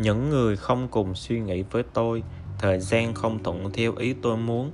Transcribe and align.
những 0.00 0.30
người 0.30 0.56
không 0.56 0.88
cùng 0.88 1.14
suy 1.14 1.40
nghĩ 1.40 1.62
với 1.62 1.82
tôi, 1.94 2.22
thời 2.58 2.78
gian 2.78 3.14
không 3.14 3.42
thuận 3.42 3.70
theo 3.72 3.92
ý 3.96 4.14
tôi 4.22 4.36
muốn, 4.36 4.70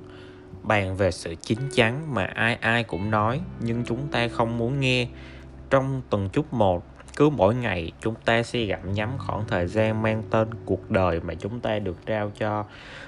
bàn 0.63 0.95
về 0.95 1.11
sự 1.11 1.35
chín 1.41 1.59
chắn 1.73 2.13
mà 2.13 2.23
ai 2.23 2.55
ai 2.55 2.83
cũng 2.83 3.11
nói, 3.11 3.41
nhưng 3.59 3.83
chúng 3.85 4.07
ta 4.11 4.27
không 4.27 4.57
muốn 4.57 4.79
nghe. 4.79 5.07
Trong 5.69 6.01
tuần 6.09 6.29
chút 6.29 6.53
một, 6.53 6.83
cứ 7.15 7.29
mỗi 7.29 7.55
ngày 7.55 7.91
chúng 8.01 8.15
ta 8.25 8.43
sẽ 8.43 8.63
gặm 8.63 8.93
nhắm 8.93 9.09
khoảng 9.17 9.43
thời 9.47 9.67
gian 9.67 10.01
mang 10.01 10.23
tên 10.29 10.47
cuộc 10.65 10.91
đời 10.91 11.19
mà 11.19 11.33
chúng 11.33 11.59
ta 11.59 11.79
được 11.79 12.05
trao 12.05 12.31
cho. 12.39 12.65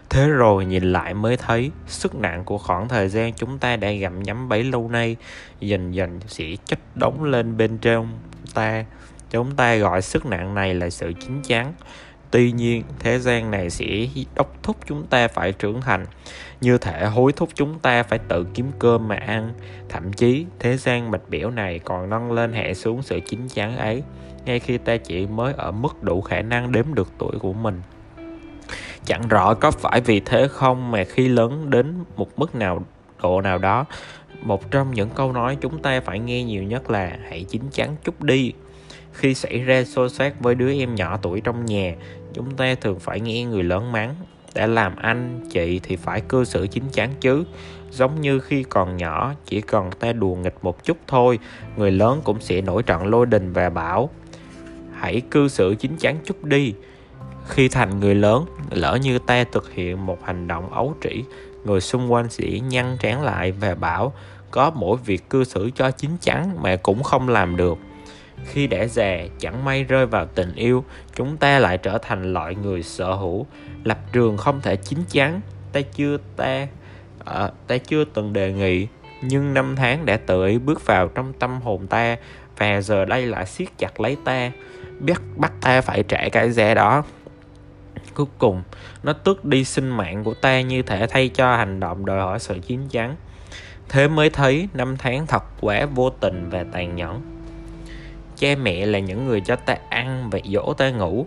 Thế 0.10 0.28
rồi 0.30 0.66
nhìn 0.66 0.92
lại 0.92 1.14
mới 1.14 1.38
thấy, 1.38 1.72
sức 1.88 2.16
nặng 2.16 2.44
của 2.46 2.58
khoảng 2.58 2.88
thời 2.88 3.10
gian 3.10 3.34
chúng 3.34 3.58
ta 3.58 3.76
đã 3.76 3.92
gặm 3.92 4.24
nhắm 4.24 4.50
bấy 4.50 4.64
lâu 4.64 4.90
nay, 4.90 5.16
dần 5.60 5.94
dần 5.94 6.20
sẽ 6.28 6.46
chất 6.66 6.80
đóng 6.96 7.24
lên 7.24 7.58
bên 7.58 7.78
trong 7.78 8.20
ta. 8.54 8.86
Chúng 9.30 9.56
ta 9.56 9.76
gọi 9.76 10.02
sức 10.02 10.26
nặng 10.26 10.56
này 10.56 10.74
là 10.74 10.90
sự 10.90 11.14
chín 11.20 11.42
chắn 11.44 11.74
tuy 12.32 12.52
nhiên, 12.52 12.84
thế 13.00 13.20
gian 13.20 13.52
này 13.52 13.70
sẽ 13.70 13.86
đốc 14.36 14.64
thúc 14.64 14.78
chúng 14.86 15.08
ta 15.08 15.28
phải 15.28 15.52
trưởng 15.52 15.82
thành. 15.82 16.06
Như 16.62 16.78
thể 16.78 17.06
hối 17.06 17.32
thúc 17.34 17.50
chúng 17.54 17.80
ta 17.80 18.04
phải 18.04 18.20
tự 18.20 18.46
kiếm 18.54 18.72
cơm 18.80 19.08
mà 19.08 19.16
ăn. 19.16 19.54
Thậm 19.90 20.14
chí, 20.14 20.46
thế 20.60 20.78
gian 20.78 21.12
bạch 21.12 21.30
biểu 21.30 21.52
này 21.52 21.80
còn 21.80 22.10
nâng 22.10 22.32
lên 22.32 22.54
hạ 22.54 22.74
xuống 22.74 23.02
sự 23.02 23.20
chín 23.20 23.48
chắn 23.48 23.78
ấy, 23.78 24.04
ngay 24.46 24.60
khi 24.60 24.78
ta 24.78 24.98
chỉ 24.98 25.28
mới 25.28 25.54
ở 25.58 25.72
mức 25.72 26.04
đủ 26.04 26.22
khả 26.22 26.42
năng 26.42 26.72
đếm 26.72 26.86
được 26.94 27.10
tuổi 27.18 27.40
của 27.40 27.54
mình. 27.54 27.82
Chẳng 29.06 29.28
rõ 29.28 29.54
có 29.54 29.72
phải 29.72 30.02
vì 30.02 30.20
thế 30.20 30.48
không 30.48 30.92
mà 30.92 31.04
khi 31.04 31.28
lớn 31.28 31.70
đến 31.70 31.94
một 32.16 32.40
mức 32.40 32.56
nào 32.56 32.86
độ 33.22 33.42
nào 33.42 33.58
đó, 33.58 33.86
một 34.42 34.72
trong 34.72 34.92
những 34.92 35.10
câu 35.10 35.34
nói 35.34 35.58
chúng 35.62 35.82
ta 35.82 36.02
phải 36.02 36.20
nghe 36.20 36.44
nhiều 36.44 36.64
nhất 36.64 36.90
là 36.90 37.18
hãy 37.30 37.46
chín 37.50 37.62
chắn 37.72 37.96
chút 38.04 38.24
đi. 38.24 38.54
Khi 39.14 39.34
xảy 39.34 39.60
ra 39.60 39.84
xô 39.84 40.10
xát 40.10 40.34
với 40.40 40.56
đứa 40.56 40.74
em 40.74 40.96
nhỏ 40.96 41.18
tuổi 41.22 41.42
trong 41.42 41.66
nhà 41.66 41.96
chúng 42.34 42.56
ta 42.56 42.76
thường 42.76 43.00
phải 43.00 43.20
nghe 43.20 43.44
người 43.44 43.64
lớn 43.64 43.92
mắng, 43.92 44.16
đã 44.56 44.68
làm 44.68 44.96
anh, 44.96 45.40
chị 45.50 45.80
thì 45.84 45.96
phải 45.96 46.22
cư 46.22 46.46
xử 46.46 46.68
chín 46.68 46.84
chắn 46.92 47.10
chứ. 47.20 47.44
Giống 47.92 48.22
như 48.22 48.40
khi 48.40 48.64
còn 48.64 48.98
nhỏ, 48.98 49.34
chỉ 49.46 49.62
cần 49.62 49.90
ta 50.00 50.14
đùa 50.14 50.36
nghịch 50.36 50.58
một 50.62 50.84
chút 50.84 50.98
thôi, 51.08 51.40
người 51.78 51.92
lớn 51.92 52.22
cũng 52.24 52.42
sẽ 52.42 52.62
nổi 52.62 52.84
trận 52.84 53.08
lôi 53.08 53.26
đình 53.26 53.54
và 53.54 53.70
bảo 53.70 54.10
hãy 55.00 55.22
cư 55.32 55.48
xử 55.48 55.76
chín 55.76 55.92
chắn 56.00 56.18
chút 56.26 56.44
đi. 56.44 56.74
Khi 57.48 57.70
thành 57.70 58.00
người 58.00 58.16
lớn, 58.16 58.46
lỡ 58.70 58.98
như 59.02 59.20
ta 59.20 59.44
thực 59.52 59.74
hiện 59.74 60.06
một 60.06 60.26
hành 60.26 60.48
động 60.48 60.74
ấu 60.74 60.94
trĩ, 61.04 61.24
người 61.66 61.82
xung 61.82 62.12
quanh 62.12 62.30
sẽ 62.30 62.60
nhăn 62.60 62.98
trán 63.00 63.24
lại 63.24 63.52
và 63.52 63.76
bảo, 63.76 64.14
có 64.52 64.72
mỗi 64.76 64.98
việc 65.06 65.30
cư 65.30 65.44
xử 65.44 65.70
cho 65.76 65.92
chín 65.92 66.12
chắn 66.22 66.64
mà 66.64 66.76
cũng 66.76 67.04
không 67.04 67.30
làm 67.30 67.58
được 67.58 67.78
khi 68.46 68.68
đã 68.68 68.86
già 68.86 69.18
chẳng 69.40 69.66
may 69.66 69.84
rơi 69.84 70.06
vào 70.06 70.26
tình 70.26 70.56
yêu 70.56 70.84
chúng 71.16 71.38
ta 71.38 71.60
lại 71.60 71.78
trở 71.78 71.98
thành 71.98 72.34
loại 72.34 72.56
người 72.56 72.84
sở 72.84 73.14
hữu. 73.14 73.46
Lập 73.84 74.00
trường 74.12 74.38
không 74.38 74.62
thể 74.62 74.76
chín 74.76 75.00
chắn 75.10 75.42
ta 75.72 75.82
chưa 75.82 76.18
ta 76.36 76.68
à, 77.26 77.52
ta 77.68 77.78
chưa 77.78 78.04
từng 78.04 78.34
đề 78.34 78.54
nghị. 78.54 78.88
Nhưng 79.22 79.54
năm 79.54 79.76
tháng 79.76 80.06
đã 80.06 80.18
tự 80.18 80.46
ý 80.46 80.58
bước 80.58 80.86
vào 80.86 81.08
trong 81.08 81.34
tâm 81.34 81.62
hồn 81.62 81.88
ta 81.88 82.18
và 82.58 82.82
giờ 82.82 83.06
đây 83.06 83.26
lại 83.26 83.46
siết 83.46 83.68
chặt 83.78 84.00
lấy 84.00 84.18
ta. 84.26 84.52
Biết 85.00 85.18
bắt 85.36 85.54
ta 85.62 85.82
phải 85.82 86.04
trả 86.04 86.30
cái 86.32 86.52
giá 86.52 86.74
đó. 86.74 87.04
Cuối 88.14 88.26
cùng 88.38 88.64
nó 89.04 89.14
tước 89.14 89.46
đi 89.46 89.64
sinh 89.64 89.90
mạng 89.90 90.24
của 90.24 90.34
ta 90.34 90.62
như 90.62 90.82
thể 90.82 91.08
thay 91.08 91.30
cho 91.30 91.56
hành 91.56 91.80
động 91.80 92.06
đòi 92.06 92.20
hỏi 92.22 92.40
sự 92.40 92.60
chín 92.68 92.80
chắn. 92.90 93.16
Thế 93.90 94.08
mới 94.08 94.30
thấy 94.30 94.68
năm 94.74 94.96
tháng 94.98 95.28
thật 95.28 95.44
quá 95.62 95.86
vô 95.86 96.10
tình 96.10 96.50
và 96.50 96.66
tàn 96.72 96.96
nhẫn 96.96 97.22
cha 98.40 98.56
mẹ 98.62 98.86
là 98.86 99.00
những 99.00 99.26
người 99.26 99.42
cho 99.42 99.56
ta 99.56 99.78
ăn 99.90 100.30
và 100.32 100.40
dỗ 100.46 100.74
ta 100.74 100.90
ngủ. 100.90 101.26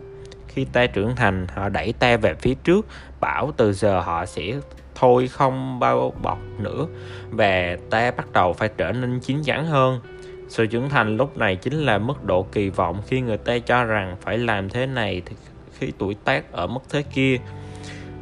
Khi 0.48 0.64
ta 0.64 0.86
trưởng 0.86 1.16
thành, 1.16 1.46
họ 1.54 1.68
đẩy 1.68 1.92
ta 1.92 2.16
về 2.16 2.34
phía 2.34 2.54
trước, 2.54 2.86
bảo 3.20 3.52
từ 3.56 3.72
giờ 3.72 4.00
họ 4.00 4.26
sẽ 4.26 4.52
thôi 4.94 5.28
không 5.28 5.78
bao 5.78 6.14
bọc 6.22 6.38
nữa 6.58 6.86
và 7.30 7.76
ta 7.90 8.10
bắt 8.10 8.32
đầu 8.32 8.52
phải 8.52 8.68
trở 8.76 8.92
nên 8.92 9.20
chín 9.20 9.42
chắn 9.44 9.66
hơn. 9.66 10.00
Sự 10.48 10.66
trưởng 10.66 10.88
thành 10.88 11.16
lúc 11.16 11.38
này 11.38 11.56
chính 11.56 11.74
là 11.74 11.98
mức 11.98 12.24
độ 12.24 12.46
kỳ 12.52 12.70
vọng 12.70 13.02
khi 13.06 13.20
người 13.20 13.38
ta 13.38 13.58
cho 13.58 13.84
rằng 13.84 14.16
phải 14.20 14.38
làm 14.38 14.68
thế 14.68 14.86
này 14.86 15.22
thì 15.26 15.36
khi 15.78 15.92
tuổi 15.98 16.14
tác 16.24 16.52
ở 16.52 16.66
mức 16.66 16.80
thế 16.90 17.02
kia. 17.02 17.38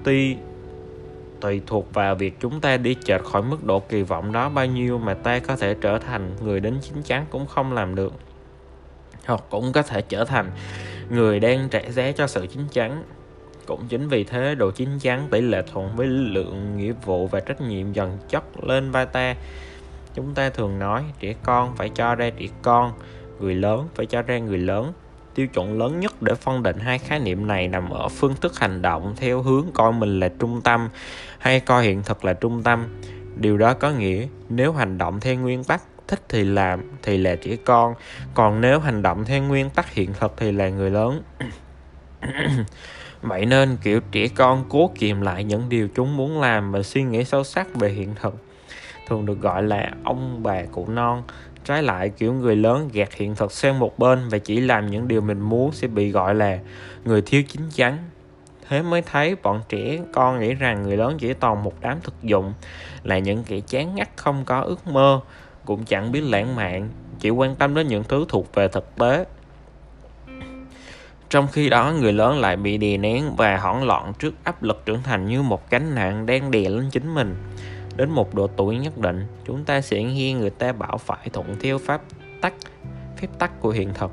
Tuy 0.04 0.36
tùy 1.40 1.60
thuộc 1.66 1.94
vào 1.94 2.14
việc 2.14 2.40
chúng 2.40 2.60
ta 2.60 2.76
đi 2.76 2.96
chệch 3.04 3.24
khỏi 3.24 3.42
mức 3.42 3.64
độ 3.64 3.80
kỳ 3.80 4.02
vọng 4.02 4.32
đó, 4.32 4.48
bao 4.48 4.66
nhiêu 4.66 4.98
mà 4.98 5.14
ta 5.14 5.38
có 5.38 5.56
thể 5.56 5.74
trở 5.80 5.98
thành 5.98 6.36
người 6.42 6.60
đến 6.60 6.78
chín 6.82 7.02
chắn 7.02 7.26
cũng 7.30 7.46
không 7.46 7.72
làm 7.72 7.94
được 7.94 8.12
hoặc 9.30 9.44
cũng 9.50 9.72
có 9.72 9.82
thể 9.82 10.02
trở 10.02 10.24
thành 10.24 10.50
người 11.10 11.40
đang 11.40 11.68
trả 11.68 11.80
giá 11.80 12.12
cho 12.12 12.26
sự 12.26 12.46
chín 12.46 12.62
chắn. 12.72 13.04
Cũng 13.66 13.88
chính 13.88 14.08
vì 14.08 14.24
thế, 14.24 14.54
độ 14.54 14.70
chín 14.70 14.88
chắn 15.00 15.28
tỷ 15.30 15.40
lệ 15.40 15.62
thuận 15.72 15.96
với 15.96 16.06
lượng 16.06 16.76
nghĩa 16.76 16.92
vụ 17.04 17.26
và 17.26 17.40
trách 17.40 17.60
nhiệm 17.60 17.92
dần 17.92 18.18
chất 18.28 18.64
lên 18.64 18.90
vai 18.90 19.06
ta. 19.06 19.34
Chúng 20.14 20.34
ta 20.34 20.50
thường 20.50 20.78
nói, 20.78 21.04
trẻ 21.20 21.34
con 21.42 21.76
phải 21.76 21.90
cho 21.94 22.14
ra 22.14 22.30
trẻ 22.30 22.46
con, 22.62 22.92
người 23.40 23.54
lớn 23.54 23.88
phải 23.94 24.06
cho 24.06 24.22
ra 24.22 24.38
người 24.38 24.58
lớn. 24.58 24.92
Tiêu 25.34 25.46
chuẩn 25.46 25.78
lớn 25.78 26.00
nhất 26.00 26.22
để 26.22 26.34
phân 26.34 26.62
định 26.62 26.78
hai 26.78 26.98
khái 26.98 27.20
niệm 27.20 27.46
này 27.46 27.68
nằm 27.68 27.90
ở 27.90 28.08
phương 28.08 28.34
thức 28.40 28.58
hành 28.58 28.82
động 28.82 29.14
theo 29.16 29.42
hướng 29.42 29.66
coi 29.74 29.92
mình 29.92 30.20
là 30.20 30.28
trung 30.28 30.60
tâm 30.60 30.88
hay 31.38 31.60
coi 31.60 31.84
hiện 31.84 32.02
thực 32.02 32.24
là 32.24 32.32
trung 32.32 32.62
tâm. 32.62 32.86
Điều 33.36 33.58
đó 33.58 33.74
có 33.74 33.90
nghĩa 33.90 34.26
nếu 34.48 34.72
hành 34.72 34.98
động 34.98 35.20
theo 35.20 35.34
nguyên 35.34 35.64
tắc 35.64 35.89
thích 36.10 36.20
thì 36.28 36.44
làm, 36.44 36.80
thì 37.02 37.18
là 37.18 37.36
trẻ 37.36 37.56
con. 37.64 37.94
Còn 38.34 38.60
nếu 38.60 38.80
hành 38.80 39.02
động 39.02 39.24
theo 39.24 39.42
nguyên 39.42 39.70
tắc 39.70 39.92
hiện 39.92 40.12
thực 40.20 40.34
thì 40.36 40.52
là 40.52 40.68
người 40.68 40.90
lớn. 40.90 41.22
Vậy 43.22 43.46
nên, 43.46 43.76
kiểu, 43.82 44.00
trẻ 44.12 44.28
con 44.28 44.64
cố 44.68 44.90
kìm 44.94 45.20
lại 45.20 45.44
những 45.44 45.68
điều 45.68 45.88
chúng 45.94 46.16
muốn 46.16 46.40
làm 46.40 46.72
và 46.72 46.82
suy 46.82 47.02
nghĩ 47.02 47.24
sâu 47.24 47.44
sắc 47.44 47.74
về 47.74 47.88
hiện 47.88 48.14
thực. 48.20 48.34
Thường 49.08 49.26
được 49.26 49.40
gọi 49.40 49.62
là 49.62 49.90
ông 50.04 50.42
bà 50.42 50.62
cụ 50.62 50.86
non. 50.88 51.22
Trái 51.64 51.82
lại, 51.82 52.08
kiểu, 52.08 52.32
người 52.32 52.56
lớn 52.56 52.88
gạt 52.92 53.12
hiện 53.12 53.34
thực 53.34 53.52
sang 53.52 53.78
một 53.78 53.98
bên 53.98 54.28
và 54.28 54.38
chỉ 54.38 54.60
làm 54.60 54.90
những 54.90 55.08
điều 55.08 55.20
mình 55.20 55.40
muốn 55.40 55.72
sẽ 55.72 55.88
bị 55.88 56.10
gọi 56.10 56.34
là 56.34 56.58
người 57.04 57.22
thiếu 57.22 57.42
chính 57.48 57.70
chắn. 57.74 57.98
Thế 58.68 58.82
mới 58.82 59.02
thấy 59.02 59.36
bọn 59.42 59.62
trẻ 59.68 59.98
con 60.12 60.40
nghĩ 60.40 60.54
rằng 60.54 60.82
người 60.82 60.96
lớn 60.96 61.16
chỉ 61.18 61.32
toàn 61.34 61.62
một 61.62 61.74
đám 61.80 61.98
thực 62.02 62.22
dụng, 62.22 62.52
là 63.02 63.18
những 63.18 63.44
kẻ 63.44 63.60
chán 63.60 63.94
ngắt 63.94 64.08
không 64.16 64.44
có 64.44 64.60
ước 64.60 64.86
mơ 64.86 65.20
cũng 65.70 65.84
chẳng 65.84 66.12
biết 66.12 66.20
lãng 66.20 66.56
mạn, 66.56 66.88
chỉ 67.20 67.30
quan 67.30 67.54
tâm 67.56 67.74
đến 67.74 67.88
những 67.88 68.04
thứ 68.04 68.24
thuộc 68.28 68.54
về 68.54 68.68
thực 68.68 68.96
tế. 68.96 69.24
Trong 71.28 71.48
khi 71.52 71.68
đó, 71.68 71.92
người 71.92 72.12
lớn 72.12 72.40
lại 72.40 72.56
bị 72.56 72.78
đè 72.78 72.96
nén 72.96 73.36
và 73.36 73.56
hoảng 73.56 73.84
loạn 73.84 74.12
trước 74.18 74.34
áp 74.44 74.62
lực 74.62 74.82
trưởng 74.86 75.02
thành 75.02 75.26
như 75.26 75.42
một 75.42 75.70
gánh 75.70 75.94
nặng 75.94 76.26
đang 76.26 76.50
đè 76.50 76.68
lên 76.68 76.90
chính 76.90 77.14
mình. 77.14 77.36
Đến 77.96 78.10
một 78.10 78.34
độ 78.34 78.46
tuổi 78.46 78.76
nhất 78.76 78.98
định, 78.98 79.26
chúng 79.44 79.64
ta 79.64 79.80
sẽ 79.80 80.02
nghe 80.02 80.32
người 80.32 80.50
ta 80.50 80.72
bảo 80.72 80.98
phải 80.98 81.28
thuận 81.32 81.56
theo 81.60 81.78
pháp 81.78 82.02
tắc, 82.40 82.54
phép 83.16 83.28
tắc 83.38 83.60
của 83.60 83.70
hiện 83.70 83.90
thực. 83.94 84.10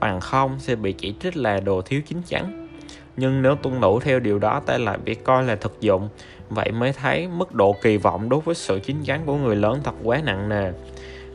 Bằng 0.00 0.20
không 0.20 0.56
sẽ 0.58 0.76
bị 0.76 0.92
chỉ 0.92 1.14
trích 1.20 1.36
là 1.36 1.60
đồ 1.60 1.82
thiếu 1.82 2.00
chính 2.06 2.22
chắn. 2.22 2.68
Nhưng 3.16 3.42
nếu 3.42 3.54
tuân 3.54 3.80
thủ 3.80 4.00
theo 4.00 4.20
điều 4.20 4.38
đó, 4.38 4.62
ta 4.66 4.78
lại 4.78 4.98
bị 5.04 5.14
coi 5.14 5.44
là 5.44 5.56
thực 5.56 5.80
dụng 5.80 6.08
vậy 6.50 6.72
mới 6.72 6.92
thấy 6.92 7.28
mức 7.28 7.54
độ 7.54 7.76
kỳ 7.82 7.96
vọng 7.96 8.28
đối 8.28 8.40
với 8.40 8.54
sự 8.54 8.78
chín 8.78 8.96
chắn 9.04 9.22
của 9.26 9.36
người 9.36 9.56
lớn 9.56 9.80
thật 9.84 9.94
quá 10.02 10.20
nặng 10.24 10.48
nề. 10.48 10.72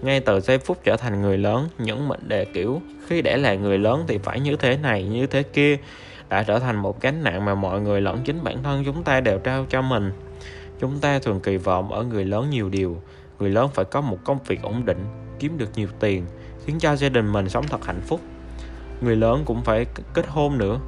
Ngay 0.01 0.19
từ 0.19 0.39
giây 0.39 0.57
phút 0.57 0.77
trở 0.83 0.97
thành 0.97 1.21
người 1.21 1.37
lớn, 1.37 1.67
những 1.77 2.07
mệnh 2.07 2.27
đề 2.27 2.45
kiểu 2.45 2.81
khi 3.07 3.21
để 3.21 3.37
là 3.37 3.55
người 3.55 3.77
lớn 3.77 4.03
thì 4.07 4.17
phải 4.17 4.39
như 4.39 4.55
thế 4.55 4.77
này, 4.77 5.03
như 5.03 5.27
thế 5.27 5.43
kia 5.43 5.77
đã 6.29 6.43
trở 6.43 6.59
thành 6.59 6.75
một 6.75 7.01
gánh 7.01 7.23
nặng 7.23 7.45
mà 7.45 7.55
mọi 7.55 7.81
người 7.81 8.01
lẫn 8.01 8.19
chính 8.25 8.43
bản 8.43 8.63
thân 8.63 8.83
chúng 8.85 9.03
ta 9.03 9.21
đều 9.21 9.39
trao 9.39 9.65
cho 9.69 9.81
mình. 9.81 10.11
Chúng 10.79 10.99
ta 10.99 11.19
thường 11.19 11.39
kỳ 11.39 11.57
vọng 11.57 11.91
ở 11.91 12.03
người 12.03 12.25
lớn 12.25 12.49
nhiều 12.49 12.69
điều. 12.69 13.01
Người 13.39 13.49
lớn 13.49 13.69
phải 13.73 13.85
có 13.85 14.01
một 14.01 14.17
công 14.23 14.37
việc 14.47 14.61
ổn 14.61 14.85
định, 14.85 15.05
kiếm 15.39 15.57
được 15.57 15.69
nhiều 15.75 15.87
tiền, 15.99 16.25
khiến 16.65 16.79
cho 16.79 16.95
gia 16.95 17.09
đình 17.09 17.31
mình 17.31 17.49
sống 17.49 17.65
thật 17.67 17.85
hạnh 17.85 18.01
phúc. 18.07 18.19
Người 19.01 19.15
lớn 19.15 19.43
cũng 19.45 19.61
phải 19.63 19.85
kết 20.13 20.27
hôn 20.27 20.57
nữa. 20.57 20.79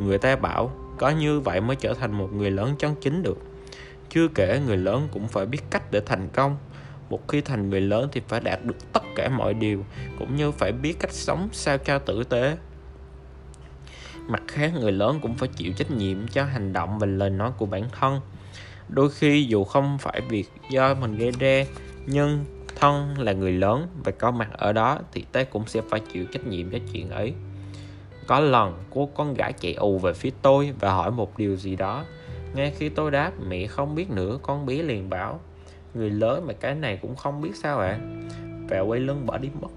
Người 0.00 0.18
ta 0.18 0.36
bảo, 0.36 0.70
có 0.98 1.10
như 1.10 1.40
vậy 1.40 1.60
mới 1.60 1.76
trở 1.76 1.94
thành 1.94 2.12
một 2.12 2.32
người 2.32 2.50
lớn 2.50 2.74
chân 2.78 2.94
chính 3.00 3.22
được 3.22 3.38
chưa 4.10 4.28
kể 4.28 4.60
người 4.66 4.76
lớn 4.76 5.08
cũng 5.12 5.28
phải 5.28 5.46
biết 5.46 5.62
cách 5.70 5.90
để 5.90 6.00
thành 6.06 6.28
công. 6.32 6.56
Một 7.10 7.28
khi 7.28 7.40
thành 7.40 7.70
người 7.70 7.80
lớn 7.80 8.08
thì 8.12 8.20
phải 8.28 8.40
đạt 8.40 8.64
được 8.64 8.92
tất 8.92 9.02
cả 9.16 9.28
mọi 9.28 9.54
điều, 9.54 9.84
cũng 10.18 10.36
như 10.36 10.50
phải 10.50 10.72
biết 10.72 10.96
cách 11.00 11.12
sống 11.12 11.48
sao 11.52 11.78
cho 11.78 11.98
tử 11.98 12.24
tế. 12.24 12.56
Mặt 14.28 14.42
khác, 14.48 14.72
người 14.80 14.92
lớn 14.92 15.18
cũng 15.22 15.34
phải 15.34 15.48
chịu 15.56 15.72
trách 15.72 15.90
nhiệm 15.90 16.28
cho 16.28 16.44
hành 16.44 16.72
động 16.72 16.98
và 16.98 17.06
lời 17.06 17.30
nói 17.30 17.52
của 17.58 17.66
bản 17.66 17.84
thân. 18.00 18.20
Đôi 18.88 19.10
khi 19.10 19.44
dù 19.44 19.64
không 19.64 19.98
phải 19.98 20.20
việc 20.20 20.48
do 20.70 20.94
mình 20.94 21.16
gây 21.16 21.30
ra, 21.30 21.64
nhưng 22.06 22.44
thân 22.80 23.18
là 23.18 23.32
người 23.32 23.52
lớn 23.52 23.88
và 24.04 24.12
có 24.12 24.30
mặt 24.30 24.48
ở 24.52 24.72
đó 24.72 24.98
thì 25.12 25.24
ta 25.32 25.44
cũng 25.44 25.66
sẽ 25.66 25.80
phải 25.90 26.00
chịu 26.12 26.24
trách 26.32 26.46
nhiệm 26.46 26.70
cho 26.70 26.78
chuyện 26.92 27.10
ấy. 27.10 27.34
Có 28.26 28.40
lần, 28.40 28.84
cô 28.90 29.10
con 29.14 29.34
gái 29.34 29.52
chạy 29.52 29.74
ù 29.74 29.98
về 29.98 30.12
phía 30.12 30.30
tôi 30.42 30.72
và 30.80 30.92
hỏi 30.92 31.10
một 31.10 31.38
điều 31.38 31.56
gì 31.56 31.76
đó 31.76 32.04
ngay 32.54 32.72
khi 32.76 32.88
tôi 32.88 33.10
đáp, 33.10 33.32
mẹ 33.48 33.66
không 33.66 33.94
biết 33.94 34.10
nữa, 34.10 34.38
con 34.42 34.66
bé 34.66 34.74
liền 34.74 35.10
bảo, 35.10 35.40
người 35.94 36.10
lớn 36.10 36.46
mà 36.46 36.52
cái 36.52 36.74
này 36.74 36.98
cũng 37.02 37.16
không 37.16 37.40
biết 37.40 37.56
sao 37.56 37.78
ạ. 37.78 37.88
À? 37.88 37.98
và 38.68 38.80
quay 38.80 39.00
lưng 39.00 39.26
bỏ 39.26 39.38
đi 39.38 39.48
mất. 39.60 39.68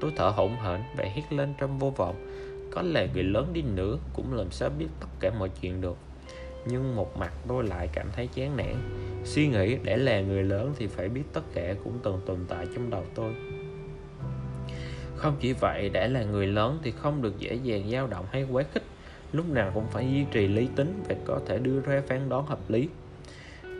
Tôi 0.00 0.12
thở 0.16 0.28
hổn 0.28 0.56
hển 0.56 0.80
và 0.96 1.04
hét 1.04 1.32
lên 1.32 1.54
trong 1.58 1.78
vô 1.78 1.90
vọng. 1.90 2.26
Có 2.70 2.82
lẽ 2.82 3.08
người 3.14 3.22
lớn 3.22 3.50
đi 3.52 3.62
nữa 3.62 3.98
cũng 4.12 4.34
làm 4.34 4.50
sao 4.50 4.70
biết 4.78 4.86
tất 5.00 5.06
cả 5.20 5.30
mọi 5.38 5.48
chuyện 5.60 5.80
được. 5.80 5.96
Nhưng 6.66 6.96
một 6.96 7.16
mặt 7.16 7.32
tôi 7.48 7.64
lại 7.64 7.88
cảm 7.92 8.06
thấy 8.12 8.28
chán 8.34 8.56
nản. 8.56 8.74
Suy 9.24 9.48
nghĩ, 9.48 9.76
để 9.82 9.96
là 9.96 10.20
người 10.20 10.42
lớn 10.42 10.74
thì 10.78 10.86
phải 10.86 11.08
biết 11.08 11.22
tất 11.32 11.40
cả 11.54 11.74
cũng 11.84 11.98
từng 12.02 12.20
tồn 12.26 12.38
tại 12.48 12.66
trong 12.74 12.90
đầu 12.90 13.04
tôi. 13.14 13.34
Không 15.16 15.36
chỉ 15.40 15.52
vậy, 15.52 15.90
để 15.92 16.08
là 16.08 16.22
người 16.22 16.46
lớn 16.46 16.78
thì 16.82 16.90
không 16.90 17.22
được 17.22 17.38
dễ 17.38 17.54
dàng 17.54 17.90
dao 17.90 18.06
động 18.06 18.26
hay 18.30 18.46
quá 18.50 18.62
khích 18.72 18.82
lúc 19.32 19.48
nào 19.48 19.70
cũng 19.74 19.86
phải 19.90 20.10
duy 20.12 20.24
trì 20.30 20.48
lý 20.48 20.68
tính 20.76 21.02
và 21.08 21.14
có 21.24 21.40
thể 21.46 21.58
đưa 21.58 21.80
ra 21.80 22.02
phán 22.06 22.28
đoán 22.28 22.46
hợp 22.46 22.70
lý. 22.70 22.88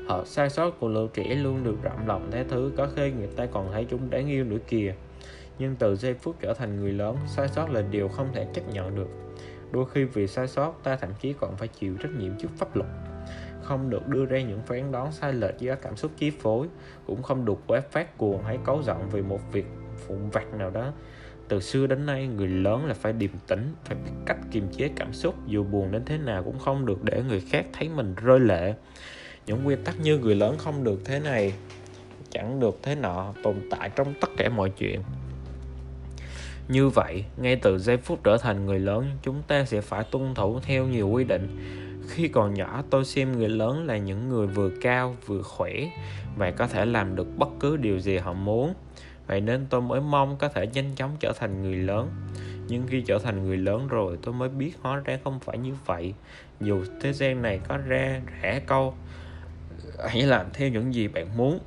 Họ 0.08 0.24
sai 0.24 0.50
sót 0.50 0.80
của 0.80 0.88
lũ 0.88 1.06
trẻ 1.14 1.34
luôn 1.34 1.64
được 1.64 1.82
rộng 1.82 2.06
lòng 2.06 2.30
tha 2.30 2.44
thứ, 2.48 2.72
có 2.76 2.88
khi 2.96 3.10
người 3.10 3.28
ta 3.36 3.46
còn 3.46 3.72
thấy 3.72 3.86
chúng 3.90 4.10
đáng 4.10 4.28
yêu 4.28 4.44
nữa 4.44 4.58
kìa. 4.68 4.94
Nhưng 5.58 5.76
từ 5.76 5.96
giây 5.96 6.14
phút 6.14 6.36
trở 6.40 6.54
thành 6.54 6.80
người 6.80 6.92
lớn, 6.92 7.16
sai 7.26 7.48
sót 7.48 7.70
là 7.70 7.82
điều 7.82 8.08
không 8.08 8.28
thể 8.34 8.46
chấp 8.54 8.62
nhận 8.72 8.96
được. 8.96 9.08
Đôi 9.72 9.84
khi 9.92 10.04
vì 10.04 10.26
sai 10.26 10.48
sót, 10.48 10.74
ta 10.82 10.96
thậm 10.96 11.10
chí 11.20 11.32
còn 11.32 11.56
phải 11.56 11.68
chịu 11.68 11.96
trách 12.02 12.12
nhiệm 12.18 12.38
trước 12.38 12.48
pháp 12.56 12.76
luật. 12.76 12.88
Không 13.62 13.90
được 13.90 14.08
đưa 14.08 14.24
ra 14.24 14.40
những 14.40 14.62
phán 14.66 14.92
đoán 14.92 15.12
sai 15.12 15.32
lệch 15.32 15.58
do 15.58 15.74
cảm 15.74 15.96
xúc 15.96 16.10
chi 16.16 16.30
phối, 16.30 16.66
cũng 17.06 17.22
không 17.22 17.44
được 17.44 17.58
quá 17.66 17.80
phát 17.90 18.18
cuồng 18.18 18.42
hay 18.42 18.58
cấu 18.64 18.82
giận 18.82 19.08
vì 19.12 19.22
một 19.22 19.40
việc 19.52 19.66
vụn 20.06 20.30
vặt 20.30 20.54
nào 20.54 20.70
đó 20.70 20.92
từ 21.48 21.60
xưa 21.60 21.86
đến 21.86 22.06
nay, 22.06 22.26
người 22.26 22.48
lớn 22.48 22.86
là 22.86 22.94
phải 22.94 23.12
điềm 23.12 23.30
tĩnh, 23.46 23.74
phải 23.84 23.96
biết 24.04 24.10
cách 24.26 24.36
kiềm 24.50 24.68
chế 24.72 24.90
cảm 24.96 25.12
xúc, 25.12 25.34
dù 25.46 25.64
buồn 25.64 25.92
đến 25.92 26.02
thế 26.06 26.18
nào 26.18 26.42
cũng 26.42 26.58
không 26.58 26.86
được 26.86 27.04
để 27.04 27.22
người 27.28 27.40
khác 27.40 27.66
thấy 27.72 27.88
mình 27.88 28.14
rơi 28.14 28.40
lệ. 28.40 28.74
Những 29.46 29.66
quy 29.66 29.76
tắc 29.84 30.00
như 30.00 30.18
người 30.18 30.34
lớn 30.34 30.54
không 30.58 30.84
được 30.84 31.00
thế 31.04 31.20
này, 31.20 31.52
chẳng 32.30 32.60
được 32.60 32.78
thế 32.82 32.94
nọ 32.94 33.32
tồn 33.42 33.56
tại 33.70 33.90
trong 33.96 34.14
tất 34.20 34.28
cả 34.36 34.48
mọi 34.48 34.70
chuyện. 34.70 35.02
Như 36.68 36.88
vậy, 36.88 37.24
ngay 37.36 37.56
từ 37.56 37.78
giây 37.78 37.96
phút 37.96 38.24
trở 38.24 38.36
thành 38.36 38.66
người 38.66 38.78
lớn, 38.78 39.06
chúng 39.22 39.42
ta 39.48 39.64
sẽ 39.64 39.80
phải 39.80 40.04
tuân 40.10 40.34
thủ 40.34 40.60
theo 40.60 40.86
nhiều 40.86 41.08
quy 41.08 41.24
định. 41.24 41.48
Khi 42.08 42.28
còn 42.28 42.54
nhỏ, 42.54 42.82
tôi 42.90 43.04
xem 43.04 43.32
người 43.32 43.48
lớn 43.48 43.86
là 43.86 43.96
những 43.96 44.28
người 44.28 44.46
vừa 44.46 44.70
cao, 44.80 45.16
vừa 45.26 45.42
khỏe 45.42 45.72
và 46.36 46.50
có 46.50 46.66
thể 46.66 46.84
làm 46.84 47.16
được 47.16 47.26
bất 47.36 47.48
cứ 47.60 47.76
điều 47.76 48.00
gì 48.00 48.16
họ 48.16 48.32
muốn 48.32 48.74
vậy 49.28 49.40
nên 49.40 49.66
tôi 49.70 49.80
mới 49.80 50.00
mong 50.00 50.36
có 50.36 50.48
thể 50.48 50.66
nhanh 50.66 50.94
chóng 50.94 51.16
trở 51.20 51.32
thành 51.38 51.62
người 51.62 51.76
lớn. 51.76 52.10
Nhưng 52.69 52.86
khi 52.86 53.02
trở 53.06 53.19
thành 53.19 53.44
người 53.44 53.56
lớn 53.56 53.88
rồi, 53.88 54.19
tôi 54.22 54.34
mới 54.34 54.48
biết 54.48 54.72
hóa 54.80 55.02
ra 55.04 55.19
không 55.25 55.40
phải 55.40 55.58
như 55.58 55.72
vậy. 55.86 56.14
Dù 56.60 56.84
thế 57.00 57.12
gian 57.12 57.42
này 57.42 57.60
có 57.69 57.76
ra 57.76 58.20
rẻ 58.42 58.60
câu, 58.66 58.94
hãy 60.08 60.22
làm 60.22 60.46
theo 60.52 60.69
những 60.69 60.94
gì 60.94 61.08
bạn 61.08 61.36
muốn 61.36 61.58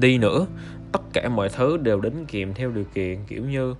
đi 0.00 0.18
nữa. 0.18 0.46
Tất 0.92 1.00
cả 1.12 1.28
mọi 1.28 1.48
thứ 1.48 1.76
đều 1.76 2.00
đính 2.00 2.26
kèm 2.28 2.54
theo 2.54 2.70
điều 2.70 2.84
kiện, 2.94 3.18
kiểu 3.28 3.44
như 3.44 3.74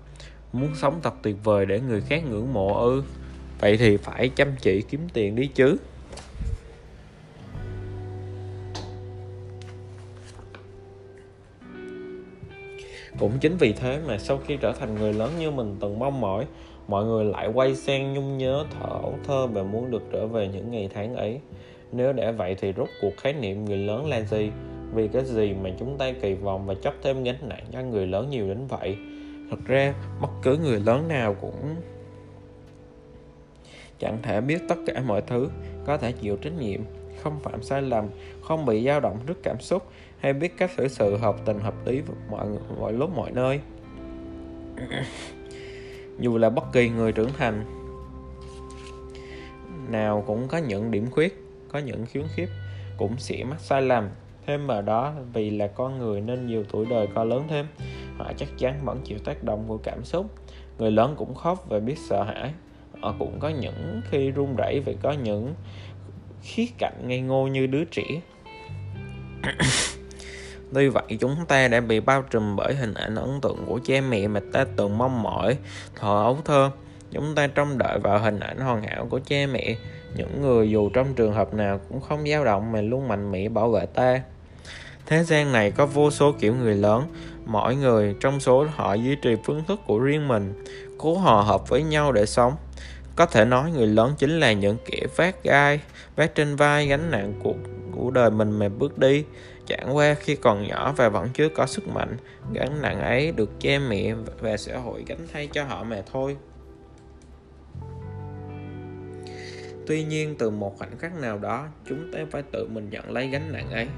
muốn 0.53 0.75
sống 0.75 1.01
thật 1.03 1.15
tuyệt 1.23 1.37
vời 1.45 1.67
để 1.67 1.81
người 1.81 2.01
khác 2.01 2.25
ngưỡng 2.25 2.53
mộ 2.53 2.75
ư. 2.75 3.03
Vậy 3.61 3.77
thì 3.77 3.97
phải 3.97 4.29
chăm 4.29 4.49
chỉ 4.61 4.83
kiếm 4.83 5.09
tiền 5.13 5.37
đi 5.37 5.47
chứ. 5.47 5.77
Cũng 13.21 13.39
chính 13.41 13.57
vì 13.57 13.73
thế 13.73 14.01
mà 14.07 14.19
sau 14.19 14.39
khi 14.47 14.57
trở 14.57 14.73
thành 14.73 14.95
người 14.95 15.13
lớn 15.13 15.31
như 15.39 15.51
mình 15.51 15.77
từng 15.81 15.99
mong 15.99 16.21
mỏi, 16.21 16.47
mọi 16.89 17.05
người 17.05 17.25
lại 17.25 17.49
quay 17.55 17.75
sang 17.75 18.15
nhung 18.15 18.39
nhớ 18.39 18.65
thở 18.71 19.01
thơ 19.25 19.47
và 19.47 19.63
muốn 19.63 19.91
được 19.91 20.03
trở 20.13 20.27
về 20.27 20.49
những 20.49 20.71
ngày 20.71 20.91
tháng 20.95 21.15
ấy. 21.15 21.41
Nếu 21.93 22.13
để 22.13 22.33
vậy 22.33 22.57
thì 22.61 22.73
rốt 22.77 22.89
cuộc 23.03 23.17
khái 23.17 23.33
niệm 23.33 23.65
người 23.65 23.77
lớn 23.77 24.07
là 24.07 24.21
gì? 24.21 24.51
Vì 24.95 25.09
cái 25.09 25.25
gì 25.25 25.55
mà 25.63 25.71
chúng 25.79 25.99
ta 25.99 26.13
kỳ 26.23 26.35
vọng 26.35 26.67
và 26.67 26.75
chấp 26.75 26.95
thêm 27.03 27.25
gánh 27.25 27.49
nặng 27.49 27.65
cho 27.73 27.83
người 27.83 28.07
lớn 28.07 28.31
nhiều 28.31 28.49
đến 28.49 28.67
vậy? 28.67 28.97
Thật 29.51 29.59
ra, 29.67 29.95
bất 30.21 30.31
cứ 30.43 30.59
người 30.59 30.81
lớn 30.81 31.09
nào 31.09 31.37
cũng 31.41 31.75
chẳng 33.99 34.19
thể 34.23 34.41
biết 34.41 34.59
tất 34.69 34.77
cả 34.87 35.03
mọi 35.07 35.23
thứ, 35.23 35.49
có 35.87 35.97
thể 35.97 36.13
chịu 36.13 36.37
trách 36.37 36.59
nhiệm, 36.59 36.81
không 37.23 37.41
phạm 37.41 37.63
sai 37.63 37.83
lầm, 37.83 38.07
không 38.43 38.67
bị 38.67 38.85
dao 38.85 39.01
động 39.01 39.19
trước 39.27 39.43
cảm 39.43 39.61
xúc 39.61 39.83
hay 40.21 40.33
biết 40.33 40.57
cách 40.57 40.71
xử 40.77 40.89
sự 40.89 41.17
hợp 41.17 41.37
tình 41.45 41.61
hợp 41.61 41.75
lý 41.87 42.03
mọi 42.31 42.47
mọi 42.79 42.93
lúc 42.93 43.11
mọi 43.17 43.31
nơi. 43.31 43.61
Dù 46.19 46.39
là 46.39 46.51
bất 46.51 46.65
kỳ 46.73 46.89
người 46.89 47.13
trưởng 47.13 47.31
thành, 47.39 47.65
nào 49.89 50.25
cũng 50.27 50.49
có 50.49 50.59
những 50.59 50.91
điểm 50.91 51.11
khuyết, 51.11 51.45
có 51.73 51.79
những 51.79 52.07
khiếm 52.07 52.23
khuyết, 52.35 52.49
cũng 52.97 53.19
sẽ 53.19 53.45
mắc 53.45 53.61
sai 53.61 53.83
lầm. 53.83 54.09
Thêm 54.47 54.67
vào 54.67 54.83
đó, 54.83 55.13
vì 55.33 55.51
là 55.51 55.67
con 55.67 55.99
người 55.99 56.21
nên 56.21 56.47
nhiều 56.47 56.65
tuổi 56.73 56.87
đời 56.91 57.09
co 57.15 57.25
lớn 57.25 57.45
thêm, 57.49 57.67
họ 58.17 58.33
chắc 58.37 58.49
chắn 58.59 58.81
vẫn 58.85 59.01
chịu 59.05 59.19
tác 59.25 59.45
động 59.45 59.65
của 59.69 59.77
cảm 59.77 60.05
xúc. 60.05 60.27
Người 60.79 60.91
lớn 60.91 61.15
cũng 61.19 61.35
khóc 61.35 61.65
và 61.69 61.79
biết 61.79 61.99
sợ 61.99 62.23
hãi. 62.23 62.53
Họ 63.01 63.15
cũng 63.19 63.39
có 63.41 63.49
những 63.49 64.01
khi 64.11 64.31
run 64.31 64.57
rẩy 64.57 64.83
và 64.87 64.93
có 65.03 65.13
những 65.13 65.55
khía 66.43 66.67
cạnh 66.79 66.95
ngây 67.07 67.21
ngô 67.21 67.47
như 67.47 67.67
đứa 67.67 67.85
trẻ. 67.85 68.21
Tuy 70.75 70.89
vậy 70.89 71.05
chúng 71.21 71.37
ta 71.49 71.69
đã 71.69 71.81
bị 71.81 72.01
bao 72.01 72.23
trùm 72.23 72.57
bởi 72.57 72.75
hình 72.75 72.95
ảnh 72.95 73.15
ấn 73.15 73.41
tượng 73.41 73.65
của 73.67 73.81
cha 73.85 74.01
mẹ 74.09 74.29
mà 74.29 74.41
ta 74.53 74.65
từng 74.77 74.99
mong 74.99 75.23
mỏi 75.23 75.59
thọ 75.97 76.23
ấu 76.23 76.39
thơ. 76.45 76.71
Chúng 77.13 77.35
ta 77.35 77.47
trông 77.47 77.79
đợi 77.79 77.99
vào 77.99 78.19
hình 78.19 78.41
ảnh 78.41 78.59
hoàn 78.59 78.83
hảo 78.83 79.07
của 79.11 79.21
cha 79.27 79.37
mẹ, 79.53 79.77
những 80.17 80.43
người 80.43 80.71
dù 80.71 80.91
trong 80.91 81.15
trường 81.15 81.33
hợp 81.33 81.55
nào 81.55 81.81
cũng 81.89 82.01
không 82.01 82.29
dao 82.29 82.45
động 82.45 82.73
mà 82.73 82.81
luôn 82.81 83.09
mạnh 83.09 83.33
mẽ 83.33 83.49
bảo 83.49 83.71
vệ 83.71 83.87
ta. 83.87 84.23
Thế 85.07 85.25
gian 85.25 85.53
này 85.53 85.71
có 85.71 85.87
vô 85.87 86.11
số 86.11 86.33
kiểu 86.33 86.55
người 86.55 86.75
lớn, 86.75 87.05
mỗi 87.45 87.77
người 87.77 88.15
trong 88.21 88.41
số 88.41 88.67
họ 88.75 88.95
duy 88.95 89.17
trì 89.23 89.37
phương 89.45 89.63
thức 89.69 89.81
của 89.87 89.99
riêng 89.99 90.29
mình, 90.29 90.65
cố 90.99 91.15
hòa 91.15 91.43
hợp 91.43 91.69
với 91.69 91.83
nhau 91.83 92.13
để 92.13 92.27
sống. 92.27 92.53
Có 93.17 93.27
thể 93.27 93.45
nói 93.45 93.71
người 93.71 93.87
lớn 93.87 94.15
chính 94.19 94.41
là 94.41 94.53
những 94.53 94.77
kẻ 94.87 95.07
vác 95.17 95.45
gai, 95.45 95.81
vác 96.17 96.35
trên 96.35 96.57
vai 96.57 96.87
gánh 96.87 97.11
nặng 97.11 97.33
của, 97.43 97.55
của 97.93 98.11
đời 98.11 98.31
mình 98.31 98.59
mà 98.59 98.69
bước 98.69 98.99
đi. 98.99 99.25
Chẳng 99.71 99.97
qua 99.97 100.15
khi 100.15 100.37
còn 100.37 100.67
nhỏ 100.69 100.95
và 100.97 101.09
vẫn 101.09 101.29
chưa 101.35 101.49
có 101.49 101.67
sức 101.67 101.89
mạnh, 101.89 102.17
gánh 102.53 102.83
nặng 102.83 103.01
ấy 103.01 103.33
được 103.33 103.51
cha 103.61 103.79
mẹ 103.89 104.15
và 104.41 104.57
xã 104.57 104.79
hội 104.79 105.05
gánh 105.07 105.27
thay 105.33 105.49
cho 105.53 105.65
họ 105.65 105.85
mà 105.85 106.03
thôi. 106.13 106.37
Tuy 109.87 110.05
nhiên 110.05 110.35
từ 110.39 110.51
một 110.51 110.79
khoảnh 110.79 110.99
khắc 110.99 111.15
nào 111.21 111.39
đó, 111.39 111.69
chúng 111.89 112.13
ta 112.13 112.19
phải 112.31 112.43
tự 112.53 112.69
mình 112.69 112.91
nhận 112.91 113.11
lấy 113.11 113.29
gánh 113.29 113.53
nặng 113.53 113.71
ấy. 113.71 113.89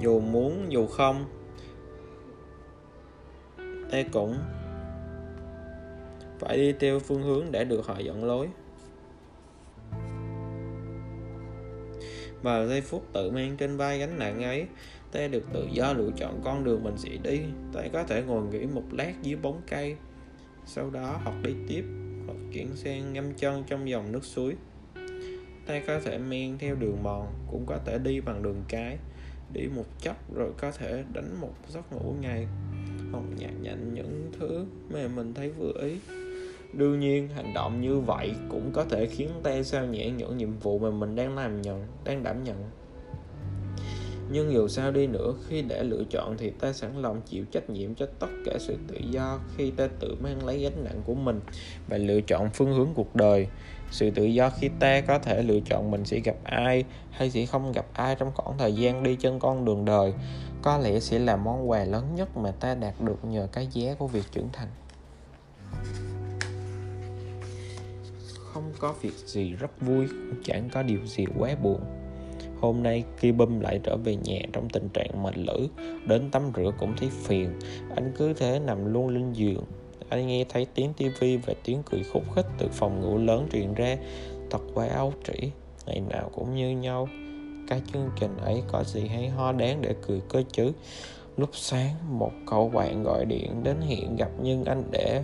Dù 0.00 0.20
muốn 0.20 0.72
dù 0.72 0.86
không, 0.86 1.24
ta 3.90 3.98
cũng 4.12 4.38
phải 6.38 6.56
đi 6.56 6.74
theo 6.80 6.98
phương 6.98 7.22
hướng 7.22 7.52
để 7.52 7.64
được 7.64 7.86
họ 7.86 7.98
dẫn 7.98 8.24
lối. 8.24 8.48
Và 12.42 12.66
giây 12.66 12.80
phút 12.80 13.06
tự 13.12 13.30
mang 13.30 13.56
trên 13.56 13.76
vai 13.76 13.98
gánh 13.98 14.18
nặng 14.18 14.42
ấy, 14.42 14.66
ta 15.12 15.28
được 15.28 15.44
tự 15.52 15.68
do 15.72 15.92
lựa 15.92 16.10
chọn 16.16 16.40
con 16.44 16.64
đường 16.64 16.84
mình 16.84 16.94
sẽ 16.96 17.10
đi. 17.22 17.40
Ta 17.72 17.82
có 17.92 18.02
thể 18.02 18.22
ngồi 18.22 18.42
nghỉ 18.46 18.66
một 18.66 18.84
lát 18.92 19.12
dưới 19.22 19.36
bóng 19.36 19.60
cây, 19.70 19.96
sau 20.66 20.90
đó 20.90 21.20
hoặc 21.24 21.36
đi 21.42 21.52
tiếp, 21.68 21.84
hoặc 22.26 22.36
chuyển 22.52 22.76
sang 22.76 23.12
ngâm 23.12 23.34
chân 23.34 23.64
trong 23.66 23.88
dòng 23.88 24.12
nước 24.12 24.24
suối. 24.24 24.54
Ta 25.66 25.80
có 25.86 26.00
thể 26.00 26.18
men 26.18 26.58
theo 26.58 26.74
đường 26.74 27.02
mòn, 27.02 27.26
cũng 27.50 27.66
có 27.66 27.78
thể 27.86 27.98
đi 27.98 28.20
bằng 28.20 28.42
đường 28.42 28.62
cái, 28.68 28.98
đi 29.52 29.68
một 29.76 29.86
chốc 30.00 30.34
rồi 30.34 30.52
có 30.58 30.70
thể 30.70 31.04
đánh 31.12 31.40
một 31.40 31.54
giấc 31.68 31.92
ngủ 31.92 32.14
ngày, 32.20 32.46
hoặc 33.12 33.24
nhặt 33.38 33.50
nhạnh 33.62 33.94
những 33.94 34.30
thứ 34.38 34.66
mà 34.90 35.08
mình 35.16 35.34
thấy 35.34 35.50
vừa 35.50 35.72
ý 35.82 35.98
đương 36.72 37.00
nhiên, 37.00 37.28
hành 37.28 37.54
động 37.54 37.80
như 37.80 38.00
vậy 38.00 38.32
cũng 38.48 38.70
có 38.72 38.84
thể 38.84 39.06
khiến 39.06 39.30
ta 39.42 39.62
sao 39.62 39.86
nhãn 39.86 40.16
những 40.16 40.36
nhiệm 40.36 40.58
vụ 40.58 40.78
mà 40.78 40.90
mình 40.90 41.14
đang 41.14 41.36
làm 41.36 41.62
nhận, 41.62 41.86
đang 42.04 42.22
đảm 42.22 42.44
nhận. 42.44 42.70
Nhưng 44.30 44.52
dù 44.52 44.68
sao 44.68 44.90
đi 44.90 45.06
nữa, 45.06 45.34
khi 45.48 45.62
đã 45.62 45.82
lựa 45.82 46.02
chọn 46.10 46.36
thì 46.38 46.50
ta 46.50 46.72
sẵn 46.72 47.02
lòng 47.02 47.20
chịu 47.26 47.44
trách 47.52 47.70
nhiệm 47.70 47.94
cho 47.94 48.06
tất 48.18 48.26
cả 48.44 48.52
sự 48.58 48.76
tự 48.88 48.96
do 49.10 49.38
khi 49.56 49.70
ta 49.70 49.88
tự 50.00 50.16
mang 50.20 50.46
lấy 50.46 50.58
gánh 50.58 50.84
nặng 50.84 51.02
của 51.04 51.14
mình 51.14 51.40
và 51.88 51.96
lựa 51.96 52.20
chọn 52.20 52.50
phương 52.54 52.72
hướng 52.72 52.88
cuộc 52.94 53.16
đời. 53.16 53.46
Sự 53.90 54.10
tự 54.10 54.24
do 54.24 54.50
khi 54.50 54.70
ta 54.80 55.00
có 55.00 55.18
thể 55.18 55.42
lựa 55.42 55.60
chọn 55.60 55.90
mình 55.90 56.04
sẽ 56.04 56.20
gặp 56.20 56.36
ai 56.44 56.84
hay 57.10 57.30
sẽ 57.30 57.46
không 57.46 57.72
gặp 57.72 57.86
ai 57.92 58.14
trong 58.14 58.32
khoảng 58.34 58.58
thời 58.58 58.74
gian 58.74 59.02
đi 59.02 59.16
trên 59.16 59.38
con 59.38 59.64
đường 59.64 59.84
đời, 59.84 60.14
có 60.62 60.78
lẽ 60.78 61.00
sẽ 61.00 61.18
là 61.18 61.36
món 61.36 61.70
quà 61.70 61.84
lớn 61.84 62.04
nhất 62.16 62.36
mà 62.36 62.50
ta 62.50 62.74
đạt 62.74 62.94
được 63.00 63.24
nhờ 63.24 63.48
cái 63.52 63.68
giá 63.72 63.94
của 63.94 64.06
việc 64.06 64.24
trưởng 64.32 64.48
thành. 64.52 64.68
Không 68.58 68.72
có 68.78 68.94
việc 69.00 69.14
gì 69.26 69.52
rất 69.52 69.80
vui, 69.80 70.06
cũng 70.08 70.42
chẳng 70.44 70.68
có 70.72 70.82
điều 70.82 71.06
gì 71.06 71.24
quá 71.38 71.56
buồn. 71.62 71.80
Hôm 72.60 72.82
nay 72.82 73.04
khi 73.16 73.32
bum 73.32 73.60
lại 73.60 73.80
trở 73.84 73.96
về 73.96 74.16
nhà 74.16 74.38
trong 74.52 74.68
tình 74.68 74.88
trạng 74.88 75.22
mệt 75.22 75.38
lử, 75.38 75.68
đến 76.06 76.30
tắm 76.30 76.42
rửa 76.56 76.70
cũng 76.78 76.92
thấy 76.96 77.08
phiền. 77.10 77.50
Anh 77.94 78.12
cứ 78.16 78.32
thế 78.32 78.58
nằm 78.58 78.92
luôn 78.92 79.08
lên 79.08 79.32
giường. 79.32 79.64
Anh 80.08 80.26
nghe 80.26 80.44
thấy 80.48 80.66
tiếng 80.74 80.92
tivi 80.92 81.36
và 81.36 81.54
tiếng 81.64 81.82
cười 81.90 82.02
khúc 82.12 82.22
khích 82.34 82.46
từ 82.58 82.68
phòng 82.72 83.00
ngủ 83.00 83.18
lớn 83.18 83.48
truyền 83.52 83.74
ra. 83.74 83.96
Thật 84.50 84.60
quá 84.74 84.86
áo 84.86 85.12
trĩ, 85.24 85.50
ngày 85.86 86.00
nào 86.00 86.30
cũng 86.34 86.54
như 86.54 86.70
nhau. 86.70 87.08
Cái 87.68 87.82
chương 87.92 88.10
trình 88.20 88.36
ấy 88.36 88.62
có 88.72 88.84
gì 88.84 89.06
hay 89.06 89.28
ho 89.28 89.52
đáng 89.52 89.82
để 89.82 89.94
cười 90.06 90.20
cơ 90.28 90.42
chứ? 90.52 90.72
Lúc 91.36 91.50
sáng, 91.52 92.18
một 92.18 92.32
cậu 92.46 92.68
bạn 92.68 93.02
gọi 93.02 93.24
điện 93.24 93.64
đến 93.64 93.76
hiện 93.80 94.16
gặp 94.16 94.30
nhưng 94.42 94.64
anh 94.64 94.82
để 94.90 95.22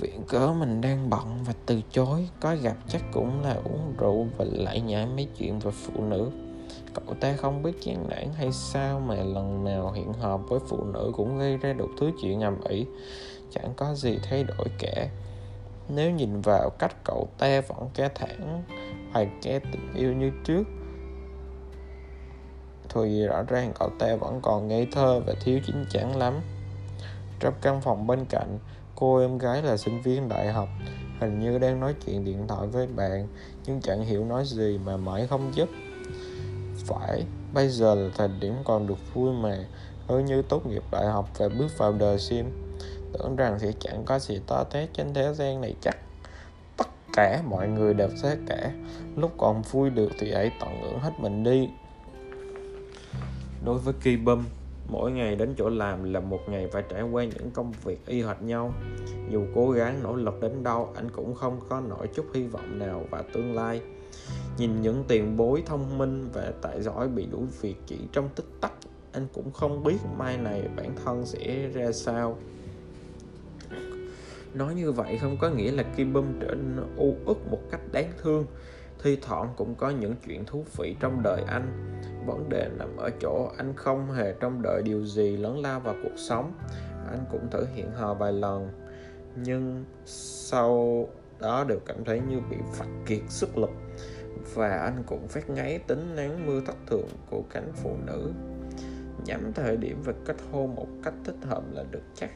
viện 0.00 0.22
cớ 0.28 0.52
mình 0.52 0.80
đang 0.80 1.10
bận 1.10 1.38
và 1.46 1.52
từ 1.66 1.80
chối, 1.90 2.28
có 2.40 2.56
gặp 2.62 2.76
chắc 2.88 3.02
cũng 3.12 3.42
là 3.42 3.54
uống 3.64 3.94
rượu 3.98 4.26
và 4.36 4.44
lại 4.52 4.80
nhảy 4.80 5.06
mấy 5.06 5.28
chuyện 5.38 5.58
về 5.58 5.70
phụ 5.70 6.02
nữ. 6.02 6.30
Cậu 6.94 7.14
ta 7.20 7.36
không 7.36 7.62
biết 7.62 7.72
chán 7.82 8.08
nản 8.08 8.28
hay 8.36 8.52
sao 8.52 9.00
mà 9.00 9.14
lần 9.14 9.64
nào 9.64 9.92
hiện 9.92 10.12
họp 10.12 10.40
với 10.48 10.60
phụ 10.68 10.84
nữ 10.84 11.12
cũng 11.16 11.38
gây 11.38 11.56
ra 11.56 11.72
đủ 11.72 11.88
thứ 12.00 12.10
chuyện 12.22 12.38
ngầm 12.38 12.60
ĩ. 12.68 12.86
Chẳng 13.50 13.72
có 13.76 13.94
gì 13.94 14.18
thay 14.22 14.44
đổi 14.44 14.68
cả. 14.78 15.08
Nếu 15.88 16.10
nhìn 16.10 16.40
vào 16.40 16.70
cách 16.70 16.96
cậu 17.04 17.28
ta 17.38 17.60
vẫn 17.60 17.88
ca 17.94 18.08
thẳng 18.08 18.62
hoài 19.12 19.28
ca 19.42 19.58
tình 19.72 19.94
yêu 19.94 20.12
như 20.12 20.30
trước, 20.44 20.62
thì 22.88 23.26
rõ 23.26 23.42
ràng 23.42 23.72
cậu 23.78 23.90
ta 23.98 24.16
vẫn 24.16 24.40
còn 24.42 24.68
ngây 24.68 24.86
thơ 24.92 25.20
và 25.26 25.34
thiếu 25.40 25.60
chín 25.66 25.84
chắn 25.90 26.16
lắm. 26.16 26.40
Trong 27.40 27.54
căn 27.62 27.80
phòng 27.80 28.06
bên 28.06 28.24
cạnh 28.24 28.58
cô 28.96 29.18
em 29.18 29.38
gái 29.38 29.62
là 29.62 29.76
sinh 29.76 30.00
viên 30.00 30.28
đại 30.28 30.52
học, 30.52 30.68
hình 31.20 31.38
như 31.40 31.58
đang 31.58 31.80
nói 31.80 31.94
chuyện 32.06 32.24
điện 32.24 32.46
thoại 32.48 32.66
với 32.66 32.86
bạn, 32.86 33.28
nhưng 33.66 33.80
chẳng 33.80 34.04
hiểu 34.04 34.24
nói 34.24 34.44
gì 34.46 34.78
mà 34.84 34.96
mãi 34.96 35.26
không 35.26 35.54
giúp 35.54 35.68
phải, 36.76 37.24
bây 37.54 37.68
giờ 37.68 37.94
là 37.94 38.10
thời 38.16 38.28
điểm 38.40 38.54
còn 38.64 38.86
được 38.86 39.14
vui 39.14 39.32
mà 39.32 39.58
hơn 40.08 40.24
như 40.24 40.42
tốt 40.42 40.66
nghiệp 40.66 40.82
đại 40.92 41.06
học 41.06 41.28
và 41.38 41.48
bước 41.48 41.78
vào 41.78 41.92
đời 41.92 42.18
sim 42.18 42.64
tưởng 43.18 43.36
rằng 43.36 43.58
sẽ 43.58 43.72
chẳng 43.80 44.02
có 44.04 44.18
gì 44.18 44.40
to 44.46 44.64
tát 44.64 44.88
trên 44.92 45.14
thế 45.14 45.34
gian 45.34 45.60
này 45.60 45.74
chắc. 45.80 45.96
Tất 46.76 46.88
cả 47.12 47.42
mọi 47.48 47.68
người 47.68 47.94
đều 47.94 48.08
thế 48.22 48.36
cả, 48.46 48.70
lúc 49.16 49.32
còn 49.38 49.62
vui 49.62 49.90
được 49.90 50.12
thì 50.18 50.32
hãy 50.34 50.50
tận 50.60 50.82
hưởng 50.82 51.00
hết 51.00 51.10
mình 51.18 51.44
đi. 51.44 51.68
Đối 53.64 53.78
với 53.78 53.94
kỳ 54.02 54.16
Bum 54.16 54.44
mỗi 54.88 55.12
ngày 55.12 55.36
đến 55.36 55.54
chỗ 55.56 55.68
làm 55.68 56.12
là 56.12 56.20
một 56.20 56.40
ngày 56.48 56.68
phải 56.72 56.82
trải 56.88 57.02
qua 57.02 57.24
những 57.24 57.50
công 57.50 57.72
việc 57.84 58.06
y 58.06 58.22
hệt 58.22 58.42
nhau. 58.42 58.74
Dù 59.30 59.44
cố 59.54 59.70
gắng 59.70 60.02
nỗ 60.02 60.16
lực 60.16 60.40
đến 60.40 60.62
đâu, 60.62 60.92
anh 60.96 61.10
cũng 61.10 61.34
không 61.34 61.60
có 61.68 61.80
nổi 61.80 62.08
chút 62.14 62.26
hy 62.34 62.46
vọng 62.46 62.78
nào 62.78 63.04
và 63.10 63.22
tương 63.32 63.54
lai. 63.54 63.80
Nhìn 64.58 64.82
những 64.82 65.04
tiền 65.08 65.36
bối 65.36 65.62
thông 65.66 65.98
minh 65.98 66.28
và 66.32 66.52
tài 66.62 66.82
giỏi 66.82 67.08
bị 67.08 67.26
đuổi 67.26 67.46
việc 67.60 67.76
chỉ 67.86 67.98
trong 68.12 68.28
tích 68.28 68.48
tắc, 68.60 68.72
anh 69.12 69.26
cũng 69.32 69.52
không 69.52 69.84
biết 69.84 69.96
mai 70.18 70.36
này 70.36 70.68
bản 70.76 70.96
thân 71.04 71.26
sẽ 71.26 71.68
ra 71.74 71.92
sao. 71.92 72.36
Nói 74.54 74.74
như 74.74 74.92
vậy 74.92 75.18
không 75.18 75.36
có 75.40 75.50
nghĩa 75.50 75.72
là 75.72 75.82
Kim 75.82 76.12
Bum 76.12 76.26
trở 76.40 76.54
nên 76.54 76.86
u 76.96 77.16
uất 77.24 77.36
một 77.50 77.60
cách 77.70 77.80
đáng 77.92 78.12
thương. 78.22 78.46
Thi 79.02 79.18
thoảng 79.22 79.48
cũng 79.56 79.74
có 79.74 79.90
những 79.90 80.14
chuyện 80.26 80.44
thú 80.44 80.64
vị 80.76 80.96
trong 81.00 81.22
đời 81.22 81.42
anh 81.46 81.98
vấn 82.26 82.48
đề 82.48 82.68
nằm 82.78 82.96
ở 82.96 83.10
chỗ 83.20 83.50
anh 83.56 83.72
không 83.76 84.12
hề 84.12 84.34
trông 84.40 84.62
đợi 84.62 84.82
điều 84.84 85.06
gì 85.06 85.36
lớn 85.36 85.58
lao 85.58 85.80
vào 85.80 85.94
cuộc 86.02 86.16
sống. 86.16 86.52
Anh 87.10 87.24
cũng 87.30 87.50
thử 87.50 87.66
hiện 87.74 87.90
hò 87.92 88.14
vài 88.14 88.32
lần, 88.32 88.70
nhưng 89.36 89.84
sau 90.06 91.08
đó 91.40 91.64
đều 91.64 91.78
cảm 91.86 92.04
thấy 92.04 92.20
như 92.28 92.40
bị 92.50 92.56
vặt 92.78 92.88
kiệt 93.06 93.22
sức 93.28 93.58
lực. 93.58 93.70
Và 94.54 94.78
anh 94.78 95.02
cũng 95.06 95.28
phát 95.28 95.50
ngáy 95.50 95.78
tính 95.78 96.16
nắng 96.16 96.46
mưa 96.46 96.60
thất 96.66 96.76
thường 96.86 97.08
của 97.30 97.42
cánh 97.50 97.72
phụ 97.74 97.96
nữ. 98.06 98.32
Nhắm 99.26 99.52
thời 99.54 99.76
điểm 99.76 100.02
và 100.04 100.12
kết 100.24 100.36
hôn 100.52 100.74
một 100.74 100.88
cách 101.02 101.14
thích 101.24 101.36
hợp 101.42 101.62
là 101.72 101.84
được 101.90 102.02
chắc. 102.14 102.30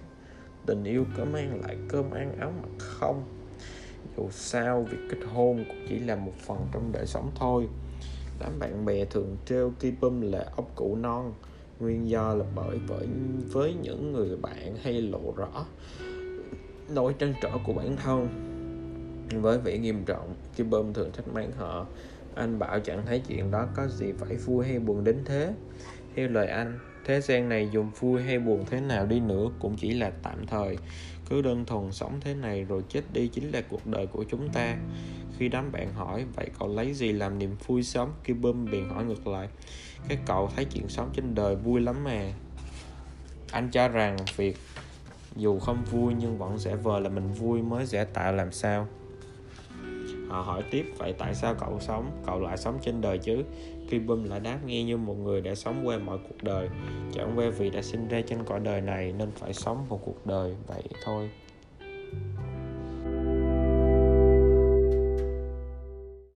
Tình 0.67 0.85
yêu 0.85 1.05
có 1.17 1.25
mang 1.25 1.61
lại 1.67 1.77
cơm 1.89 2.11
ăn 2.11 2.37
áo 2.41 2.53
mặc 2.63 2.69
không? 2.79 3.23
Dù 4.17 4.29
sao, 4.31 4.83
việc 4.83 4.99
kết 5.11 5.19
hôn 5.33 5.65
cũng 5.69 5.87
chỉ 5.89 5.99
là 5.99 6.17
một 6.17 6.33
phần 6.47 6.59
trong 6.73 6.93
đời 6.93 7.07
sống 7.07 7.31
thôi 7.35 7.69
đám 8.39 8.59
bạn 8.59 8.85
bè 8.85 9.05
thường 9.05 9.37
trêu 9.47 9.73
Kipum 9.81 10.21
là 10.21 10.47
ốc 10.57 10.71
cụ 10.75 10.97
non. 10.97 11.35
Nguyên 11.81 12.09
do 12.09 12.35
là 12.35 12.45
bởi 12.55 12.79
với 12.87 13.07
với 13.53 13.75
những 13.83 14.13
người 14.13 14.37
bạn 14.37 14.77
hay 14.83 15.03
lộ 15.03 15.35
rõ 15.37 15.67
nỗi 16.89 17.15
trăn 17.19 17.35
trở 17.43 17.51
của 17.67 17.73
bản 17.73 17.97
thân. 17.97 18.29
Với 19.43 19.59
vẻ 19.59 19.79
nghiêm 19.79 20.05
trọng 20.05 20.35
Kipum 20.57 20.93
thường 20.93 21.11
trách 21.17 21.29
mắng 21.35 21.53
họ. 21.57 21.87
Anh 22.35 22.59
bảo 22.59 22.81
chẳng 22.81 23.07
thấy 23.07 23.23
chuyện 23.29 23.51
đó 23.51 23.67
có 23.77 23.87
gì 23.87 24.13
phải 24.13 24.37
vui 24.37 24.67
hay 24.67 24.79
buồn 24.79 25.05
đến 25.05 25.19
thế. 25.25 25.55
Theo 26.15 26.29
lời 26.29 26.47
anh, 26.47 26.79
thế 27.05 27.21
gian 27.21 27.49
này 27.49 27.69
dùng 27.73 27.91
vui 28.01 28.23
hay 28.23 28.39
buồn 28.39 28.65
thế 28.71 28.81
nào 28.81 29.07
đi 29.07 29.21
nữa 29.21 29.49
cũng 29.59 29.77
chỉ 29.77 29.93
là 29.93 30.11
tạm 30.23 30.47
thời. 30.47 30.77
Cứ 31.31 31.43
đơn 31.43 31.65
thuần 31.65 31.93
sống 31.93 32.21
thế 32.21 32.35
này 32.35 32.65
rồi 32.65 32.83
chết 32.89 33.03
đi 33.13 33.29
chính 33.29 33.51
là 33.53 33.63
cuộc 33.69 33.87
đời 33.87 34.07
của 34.07 34.25
chúng 34.31 34.49
ta 34.49 34.77
khi 35.39 35.49
đám 35.49 35.73
bạn 35.73 35.93
hỏi, 35.95 36.25
vậy 36.37 36.51
cậu 36.59 36.69
lấy 36.69 36.95
gì 36.95 37.13
làm 37.13 37.39
niềm 37.39 37.57
vui 37.67 37.83
sống 37.83 38.13
Kibum 38.25 38.71
bèn 38.71 38.89
hỏi 38.89 39.05
ngược 39.05 39.27
lại 39.27 39.49
cái 40.09 40.19
cậu 40.27 40.51
thấy 40.57 40.65
chuyện 40.65 40.89
sống 40.89 41.11
trên 41.13 41.35
đời 41.35 41.57
vui 41.57 41.81
lắm 41.81 42.05
mà. 42.05 42.33
Anh 43.53 43.71
cho 43.71 43.89
rằng 43.89 44.17
việc 44.37 44.57
dù 45.37 45.59
không 45.59 45.85
vui 45.91 46.15
nhưng 46.19 46.39
vẫn 46.39 46.59
sẽ 46.59 46.77
vờ 46.77 47.01
là 47.01 47.09
mình 47.09 47.33
vui 47.33 47.63
mới 47.63 47.87
dễ 47.87 48.05
tạo 48.05 48.33
làm 48.33 48.53
sao. 48.53 48.89
Họ 50.29 50.41
hỏi 50.41 50.63
tiếp, 50.71 50.85
vậy 50.99 51.15
tại 51.19 51.35
sao 51.35 51.55
cậu 51.55 51.81
sống, 51.81 52.23
cậu 52.27 52.41
lại 52.41 52.57
sống 52.57 52.79
trên 52.83 53.01
đời 53.01 53.19
chứ? 53.19 53.45
Kibum 53.91 54.25
lại 54.25 54.41
đáp, 54.41 54.59
nghe 54.67 54.85
như 54.85 54.97
một 54.97 55.15
người 55.15 55.41
đã 55.41 55.55
sống 55.55 55.81
qua 55.85 55.99
mọi 55.99 56.19
cuộc 56.29 56.43
đời, 56.43 56.69
chẳng 57.13 57.33
qua 57.37 57.51
vì 57.59 57.71
đã 57.71 57.83
sinh 57.83 58.09
ra 58.09 58.21
trên 58.27 58.45
cõi 58.45 58.61
đời 58.61 58.81
này 58.81 59.13
nên 59.13 59.31
phải 59.31 59.55
sống 59.55 59.87
một 59.89 60.01
cuộc 60.05 60.27
đời 60.27 60.55
vậy 60.67 60.83
thôi. 61.05 61.31